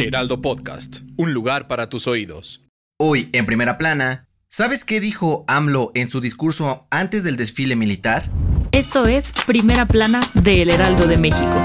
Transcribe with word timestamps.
Heraldo 0.00 0.40
Podcast, 0.40 1.00
un 1.18 1.34
lugar 1.34 1.68
para 1.68 1.90
tus 1.90 2.06
oídos. 2.06 2.62
Hoy, 2.98 3.28
en 3.34 3.44
primera 3.44 3.76
plana, 3.76 4.28
¿sabes 4.48 4.86
qué 4.86 4.98
dijo 4.98 5.44
AMLO 5.46 5.92
en 5.94 6.08
su 6.08 6.22
discurso 6.22 6.86
antes 6.90 7.22
del 7.22 7.36
desfile 7.36 7.76
militar? 7.76 8.30
Esto 8.72 9.06
es 9.06 9.30
Primera 9.46 9.84
Plana 9.84 10.20
de 10.32 10.62
El 10.62 10.70
Heraldo 10.70 11.06
de 11.06 11.18
México. 11.18 11.62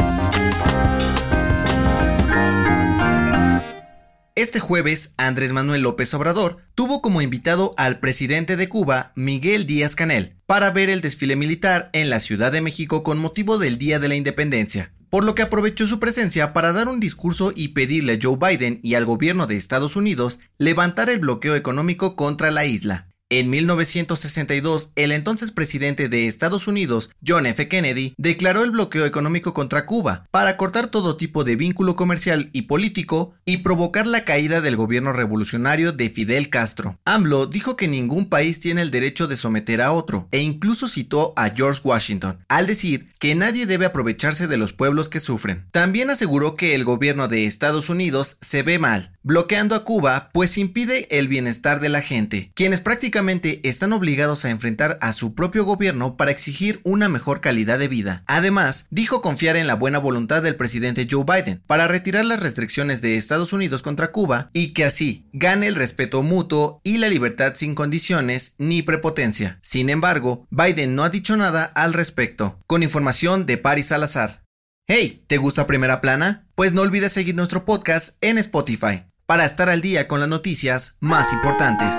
Este 4.36 4.60
jueves, 4.60 5.14
Andrés 5.16 5.54
Manuel 5.54 5.84
López 5.84 6.14
Obrador 6.14 6.58
tuvo 6.76 7.02
como 7.02 7.22
invitado 7.22 7.74
al 7.78 8.02
presidente 8.02 8.58
de 8.58 8.68
Cuba, 8.68 9.14
Miguel 9.16 9.66
Díaz 9.66 9.96
Canel, 9.96 10.36
para 10.46 10.72
ver 10.72 10.90
el 10.90 11.00
desfile 11.00 11.38
militar 11.38 11.90
en 11.94 12.10
la 12.10 12.20
Ciudad 12.20 12.52
de 12.52 12.60
México 12.60 13.02
con 13.02 13.18
motivo 13.18 13.58
del 13.58 13.78
Día 13.78 13.98
de 13.98 14.10
la 14.10 14.16
Independencia, 14.16 14.92
por 15.16 15.24
lo 15.24 15.34
que 15.34 15.44
aprovechó 15.44 15.88
su 15.88 15.98
presencia 15.98 16.52
para 16.52 16.74
dar 16.74 16.90
un 16.90 17.00
discurso 17.00 17.54
y 17.56 17.70
pedirle 17.70 18.16
a 18.16 18.20
Joe 18.22 18.36
Biden 18.38 18.82
y 18.84 18.96
al 18.96 19.06
gobierno 19.06 19.48
de 19.48 19.56
Estados 19.56 19.96
Unidos 19.96 20.42
levantar 20.58 21.10
el 21.10 21.20
bloqueo 21.20 21.56
económico 21.56 22.18
contra 22.18 22.52
la 22.52 22.66
isla. 22.66 23.08
En 23.38 23.50
1962, 23.50 24.92
el 24.96 25.12
entonces 25.12 25.52
presidente 25.52 26.08
de 26.08 26.26
Estados 26.26 26.70
Unidos, 26.70 27.10
John 27.28 27.46
F. 27.46 27.68
Kennedy, 27.68 28.14
declaró 28.18 28.64
el 28.64 28.72
bloqueo 28.72 29.06
económico 29.06 29.54
contra 29.54 29.86
Cuba 29.86 30.26
para 30.32 30.56
cortar 30.56 30.88
todo 30.88 31.18
tipo 31.18 31.44
de 31.44 31.58
vínculo 31.58 31.98
comercial 31.98 32.50
y 32.54 32.62
político 32.62 33.34
y 33.44 33.58
provocar 33.58 34.08
la 34.08 34.24
caída 34.24 34.62
del 34.62 34.78
gobierno 34.78 35.12
revolucionario 35.12 35.92
de 35.92 36.10
Fidel 36.10 36.50
Castro. 36.50 36.98
AMLO 37.04 37.46
dijo 37.46 37.76
que 37.76 37.90
ningún 37.90 38.30
país 38.30 38.62
tiene 38.62 38.82
el 38.82 38.90
derecho 38.90 39.28
de 39.28 39.36
someter 39.36 39.82
a 39.82 39.92
otro 39.92 40.30
e 40.32 40.40
incluso 40.40 40.88
citó 40.88 41.34
a 41.36 41.50
George 41.50 41.82
Washington 41.84 42.40
al 42.48 42.68
decir 42.68 43.12
que 43.20 43.36
nadie 43.36 43.66
debe 43.66 43.86
aprovecharse 43.86 44.48
de 44.48 44.56
los 44.56 44.72
pueblos 44.72 45.10
que 45.10 45.20
sufren. 45.20 45.66
También 45.72 46.10
aseguró 46.10 46.56
que 46.56 46.74
el 46.74 46.86
gobierno 46.86 47.28
de 47.28 47.46
Estados 47.46 47.90
Unidos 47.90 48.38
se 48.40 48.64
ve 48.64 48.80
mal, 48.80 49.12
bloqueando 49.26 49.74
a 49.74 49.84
Cuba 49.84 50.30
pues 50.34 50.56
impide 50.60 51.08
el 51.10 51.28
bienestar 51.28 51.80
de 51.80 51.90
la 51.90 52.02
gente, 52.02 52.52
quienes 52.54 52.80
prácticamente 52.80 53.60
están 53.68 53.92
obligados 53.92 54.46
a 54.46 54.52
enfrentar 54.52 55.00
a 55.02 55.14
su 55.14 55.34
propio 55.34 55.66
gobierno 55.66 56.16
para 56.16 56.30
exigir 56.30 56.80
una 56.84 57.10
mejor 57.10 57.42
calidad 57.42 57.80
de 57.80 57.88
vida. 57.88 58.24
Además, 58.28 58.86
dijo 58.92 59.24
confiar 59.24 59.56
en 59.56 59.66
la 59.66 59.74
buena 59.74 59.98
voluntad 59.98 60.44
del 60.44 60.56
presidente 60.56 61.08
Joe 61.10 61.26
Biden 61.26 61.64
para 61.66 61.88
retirar 61.88 62.24
las 62.24 62.40
restricciones 62.40 63.02
de 63.02 63.18
Estados 63.18 63.52
Unidos 63.52 63.82
contra 63.82 64.12
Cuba 64.12 64.52
y 64.54 64.74
que 64.74 64.86
así 64.86 65.26
gane 65.34 65.66
el 65.66 65.76
respeto 65.76 66.22
mutuo 66.22 66.80
y 66.84 67.00
la 67.00 67.10
libertad 67.10 67.54
sin 67.56 67.74
condiciones 67.74 68.54
ni 68.60 68.84
prepotencia. 68.84 69.58
Sin 69.64 69.90
embargo, 69.90 70.46
Biden 70.52 70.94
no 70.94 71.04
ha 71.04 71.10
dicho 71.10 71.36
nada 71.36 71.64
al 71.64 71.94
respecto. 71.94 72.60
Con 72.68 72.84
información 72.84 73.48
de 73.48 73.58
Paris 73.58 73.88
Salazar. 73.88 74.44
Hey, 74.88 75.24
¿te 75.26 75.38
gusta 75.38 75.66
Primera 75.66 76.00
Plana? 76.00 76.46
Pues 76.54 76.74
no 76.74 76.84
olvides 76.84 77.12
seguir 77.12 77.34
nuestro 77.34 77.66
podcast 77.66 78.18
en 78.22 78.38
Spotify 78.38 79.04
para 79.26 79.46
estar 79.46 79.70
al 79.70 79.82
día 79.82 80.08
con 80.08 80.20
las 80.20 80.30
noticias 80.30 80.98
más 81.00 81.34
importantes. 81.34 81.96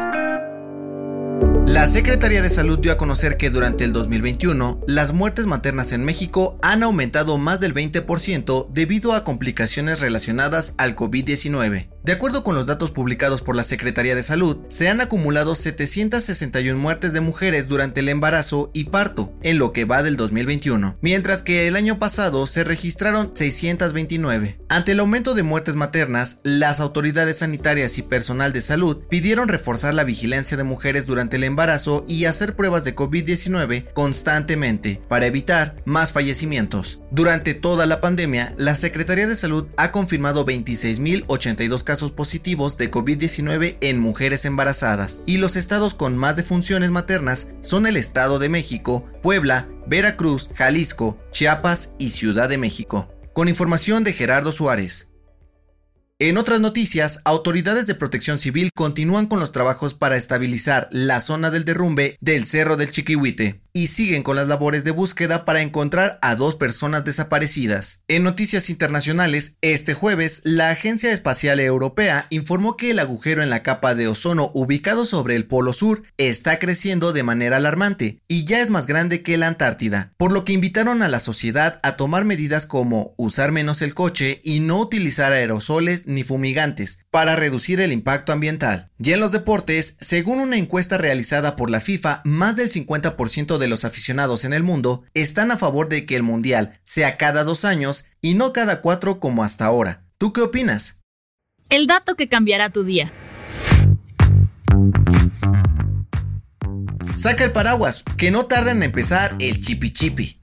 La 1.66 1.86
Secretaría 1.88 2.42
de 2.42 2.50
Salud 2.50 2.78
dio 2.78 2.92
a 2.92 2.96
conocer 2.96 3.36
que 3.36 3.50
durante 3.50 3.82
el 3.82 3.92
2021 3.92 4.82
las 4.86 5.12
muertes 5.12 5.46
maternas 5.46 5.92
en 5.92 6.04
México 6.04 6.58
han 6.62 6.84
aumentado 6.84 7.38
más 7.38 7.58
del 7.58 7.74
20% 7.74 8.68
debido 8.70 9.12
a 9.12 9.24
complicaciones 9.24 10.00
relacionadas 10.00 10.74
al 10.78 10.94
COVID-19. 10.94 11.88
De 12.06 12.12
acuerdo 12.12 12.44
con 12.44 12.54
los 12.54 12.66
datos 12.66 12.92
publicados 12.92 13.42
por 13.42 13.56
la 13.56 13.64
Secretaría 13.64 14.14
de 14.14 14.22
Salud, 14.22 14.58
se 14.68 14.88
han 14.88 15.00
acumulado 15.00 15.56
761 15.56 16.78
muertes 16.78 17.12
de 17.12 17.20
mujeres 17.20 17.66
durante 17.66 17.98
el 17.98 18.08
embarazo 18.08 18.70
y 18.72 18.84
parto 18.84 19.32
en 19.42 19.58
lo 19.58 19.72
que 19.72 19.86
va 19.86 20.04
del 20.04 20.16
2021, 20.16 20.98
mientras 21.00 21.42
que 21.42 21.66
el 21.66 21.74
año 21.74 21.98
pasado 21.98 22.46
se 22.46 22.62
registraron 22.62 23.32
629. 23.34 24.60
Ante 24.68 24.92
el 24.92 25.00
aumento 25.00 25.34
de 25.34 25.42
muertes 25.42 25.74
maternas, 25.74 26.38
las 26.44 26.78
autoridades 26.78 27.38
sanitarias 27.38 27.98
y 27.98 28.02
personal 28.02 28.52
de 28.52 28.60
salud 28.60 28.98
pidieron 29.10 29.48
reforzar 29.48 29.92
la 29.92 30.04
vigilancia 30.04 30.56
de 30.56 30.62
mujeres 30.62 31.06
durante 31.06 31.38
el 31.38 31.42
embarazo 31.42 32.04
y 32.06 32.26
hacer 32.26 32.54
pruebas 32.54 32.84
de 32.84 32.94
COVID-19 32.94 33.92
constantemente 33.94 35.02
para 35.08 35.26
evitar 35.26 35.74
más 35.84 36.12
fallecimientos. 36.12 37.00
Durante 37.10 37.54
toda 37.54 37.84
la 37.86 38.00
pandemia, 38.00 38.54
la 38.58 38.76
Secretaría 38.76 39.26
de 39.26 39.34
Salud 39.34 39.66
ha 39.76 39.90
confirmado 39.90 40.46
26.082 40.46 41.82
casos 41.82 41.95
positivos 42.02 42.76
de 42.76 42.90
COVID-19 42.90 43.78
en 43.80 43.98
mujeres 44.00 44.44
embarazadas 44.44 45.20
y 45.26 45.38
los 45.38 45.56
estados 45.56 45.94
con 45.94 46.16
más 46.16 46.36
defunciones 46.36 46.90
maternas 46.90 47.48
son 47.60 47.86
el 47.86 47.96
Estado 47.96 48.38
de 48.38 48.48
México, 48.48 49.06
Puebla, 49.22 49.68
Veracruz, 49.86 50.50
Jalisco, 50.54 51.18
Chiapas 51.30 51.94
y 51.98 52.10
Ciudad 52.10 52.48
de 52.48 52.58
México. 52.58 53.08
Con 53.32 53.48
información 53.48 54.04
de 54.04 54.12
Gerardo 54.12 54.52
Suárez. 54.52 55.08
En 56.18 56.38
otras 56.38 56.60
noticias, 56.60 57.20
autoridades 57.24 57.86
de 57.86 57.94
protección 57.94 58.38
civil 58.38 58.70
continúan 58.74 59.26
con 59.26 59.38
los 59.38 59.52
trabajos 59.52 59.92
para 59.92 60.16
estabilizar 60.16 60.88
la 60.90 61.20
zona 61.20 61.50
del 61.50 61.66
derrumbe 61.66 62.16
del 62.22 62.46
Cerro 62.46 62.78
del 62.78 62.90
Chiquihuite 62.90 63.60
y 63.76 63.88
siguen 63.88 64.22
con 64.22 64.36
las 64.36 64.48
labores 64.48 64.84
de 64.84 64.90
búsqueda 64.90 65.44
para 65.44 65.60
encontrar 65.60 66.18
a 66.22 66.34
dos 66.34 66.54
personas 66.54 67.04
desaparecidas. 67.04 68.00
En 68.08 68.22
noticias 68.22 68.70
internacionales, 68.70 69.58
este 69.60 69.92
jueves, 69.92 70.40
la 70.44 70.70
Agencia 70.70 71.12
Espacial 71.12 71.60
Europea 71.60 72.26
informó 72.30 72.78
que 72.78 72.92
el 72.92 72.98
agujero 73.00 73.42
en 73.42 73.50
la 73.50 73.62
capa 73.62 73.94
de 73.94 74.08
ozono 74.08 74.50
ubicado 74.54 75.04
sobre 75.04 75.36
el 75.36 75.44
Polo 75.44 75.74
Sur 75.74 76.04
está 76.16 76.58
creciendo 76.58 77.12
de 77.12 77.22
manera 77.22 77.58
alarmante 77.58 78.22
y 78.28 78.46
ya 78.46 78.62
es 78.62 78.70
más 78.70 78.86
grande 78.86 79.22
que 79.22 79.36
la 79.36 79.48
Antártida, 79.48 80.14
por 80.16 80.32
lo 80.32 80.46
que 80.46 80.54
invitaron 80.54 81.02
a 81.02 81.08
la 81.08 81.20
sociedad 81.20 81.78
a 81.82 81.96
tomar 81.96 82.24
medidas 82.24 82.64
como 82.64 83.12
usar 83.18 83.52
menos 83.52 83.82
el 83.82 83.92
coche 83.92 84.40
y 84.42 84.60
no 84.60 84.80
utilizar 84.80 85.34
aerosoles 85.34 86.06
ni 86.06 86.22
fumigantes 86.22 87.00
para 87.10 87.36
reducir 87.36 87.82
el 87.82 87.92
impacto 87.92 88.32
ambiental. 88.32 88.90
Y 88.98 89.12
en 89.12 89.20
los 89.20 89.30
deportes, 89.30 89.96
según 90.00 90.40
una 90.40 90.56
encuesta 90.56 90.96
realizada 90.96 91.54
por 91.54 91.70
la 91.70 91.80
FIFA, 91.80 92.22
más 92.24 92.56
del 92.56 92.70
50% 92.70 93.58
de 93.58 93.68
los 93.68 93.84
aficionados 93.84 94.44
en 94.46 94.54
el 94.54 94.62
mundo 94.62 95.04
están 95.12 95.50
a 95.50 95.58
favor 95.58 95.90
de 95.90 96.06
que 96.06 96.16
el 96.16 96.22
Mundial 96.22 96.80
sea 96.82 97.18
cada 97.18 97.44
dos 97.44 97.66
años 97.66 98.06
y 98.22 98.34
no 98.34 98.54
cada 98.54 98.80
cuatro 98.80 99.20
como 99.20 99.44
hasta 99.44 99.66
ahora. 99.66 100.04
¿Tú 100.16 100.32
qué 100.32 100.40
opinas? 100.40 101.00
El 101.68 101.86
dato 101.86 102.14
que 102.14 102.28
cambiará 102.28 102.70
tu 102.70 102.84
día. 102.84 103.12
Saca 107.16 107.44
el 107.44 107.52
paraguas, 107.52 108.02
que 108.16 108.30
no 108.30 108.46
tarda 108.46 108.72
en 108.72 108.82
empezar 108.82 109.36
el 109.40 109.60
chipi 109.60 109.92
chipi. 109.92 110.40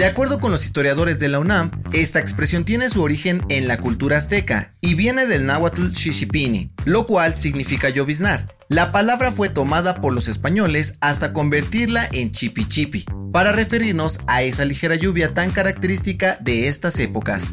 De 0.00 0.06
acuerdo 0.06 0.40
con 0.40 0.50
los 0.50 0.64
historiadores 0.64 1.18
de 1.18 1.28
la 1.28 1.40
UNAM, 1.40 1.70
esta 1.92 2.20
expresión 2.20 2.64
tiene 2.64 2.88
su 2.88 3.02
origen 3.02 3.44
en 3.50 3.68
la 3.68 3.76
cultura 3.76 4.16
azteca 4.16 4.72
y 4.80 4.94
viene 4.94 5.26
del 5.26 5.44
náhuatl 5.44 5.90
shishipini, 5.90 6.72
lo 6.86 7.06
cual 7.06 7.36
significa 7.36 7.90
lloviznar. 7.90 8.46
La 8.70 8.92
palabra 8.92 9.30
fue 9.30 9.50
tomada 9.50 10.00
por 10.00 10.14
los 10.14 10.28
españoles 10.28 10.96
hasta 11.02 11.34
convertirla 11.34 12.08
en 12.12 12.30
chipi 12.30 13.04
para 13.30 13.52
referirnos 13.52 14.20
a 14.26 14.42
esa 14.42 14.64
ligera 14.64 14.94
lluvia 14.94 15.34
tan 15.34 15.50
característica 15.50 16.38
de 16.40 16.68
estas 16.68 16.98
épocas. 16.98 17.52